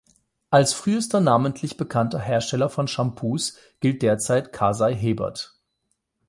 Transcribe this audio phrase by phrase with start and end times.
[0.49, 5.59] Als frühester namentlich bekannter Hersteller von Shampoos gilt derzeit Kasey Hebert.